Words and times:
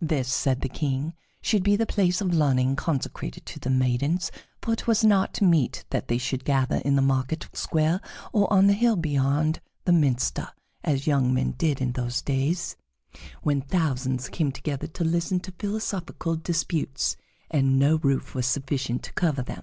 This, 0.00 0.26
said 0.32 0.62
the 0.62 0.70
King, 0.70 1.12
should 1.42 1.62
be 1.62 1.76
the 1.76 1.84
place 1.84 2.22
of 2.22 2.32
learning 2.32 2.76
consecrated 2.76 3.44
to 3.44 3.58
the 3.60 3.68
maidens, 3.68 4.32
for 4.62 4.72
it 4.72 4.86
was 4.86 5.04
not 5.04 5.42
meet 5.42 5.84
that 5.90 6.08
they 6.08 6.16
should 6.16 6.46
gather 6.46 6.76
in 6.76 6.96
the 6.96 7.02
market 7.02 7.46
square 7.52 8.00
or 8.32 8.50
on 8.50 8.68
the 8.68 8.72
hill 8.72 8.96
beyond 8.96 9.60
the 9.84 9.92
minster, 9.92 10.48
as 10.82 11.06
young 11.06 11.34
men 11.34 11.50
did 11.58 11.82
in 11.82 11.92
those 11.92 12.22
days 12.22 12.76
when 13.42 13.60
thousands 13.60 14.30
came 14.30 14.50
together 14.50 14.86
to 14.86 15.04
listen 15.04 15.40
to 15.40 15.52
philosophical 15.52 16.36
disputes, 16.36 17.18
and 17.50 17.78
no 17.78 17.96
roof 17.96 18.34
was 18.34 18.46
sufficient 18.46 19.02
to 19.02 19.12
cover 19.12 19.42
them. 19.42 19.62